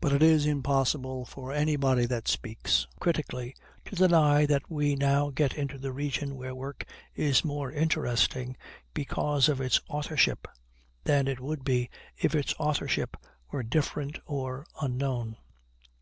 But 0.00 0.10
it 0.14 0.22
is 0.22 0.46
impossible 0.46 1.26
for 1.26 1.52
anybody 1.52 2.06
who 2.08 2.20
speaks 2.24 2.86
critically 2.98 3.54
to 3.84 3.94
deny 3.94 4.46
that 4.46 4.70
we 4.70 4.94
now 4.96 5.28
get 5.28 5.52
into 5.52 5.76
the 5.76 5.92
region 5.92 6.34
where 6.34 6.54
work 6.54 6.86
is 7.14 7.44
more 7.44 7.70
interesting 7.70 8.56
because 8.94 9.50
of 9.50 9.60
its 9.60 9.78
authorship 9.86 10.48
than 11.04 11.28
it 11.28 11.40
would 11.40 11.62
be 11.62 11.90
if 12.16 12.34
its 12.34 12.54
authorship 12.58 13.18
were 13.50 13.62
different 13.62 14.18
or 14.24 14.64
unknown. 14.80 15.36